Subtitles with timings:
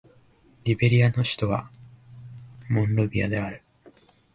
[0.63, 1.69] リベリアの首都は
[2.67, 3.61] モンロビアである